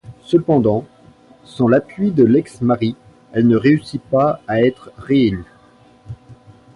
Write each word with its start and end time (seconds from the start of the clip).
Cependant, 0.23 0.87
sans 1.43 1.67
l’appui 1.67 2.09
de 2.09 2.23
l’ex-mari, 2.23 2.95
elle 3.33 3.45
ne 3.47 3.55
réussit 3.55 4.01
pas 4.01 4.41
à 4.47 4.59
être 4.59 4.91
réélue. 4.97 5.45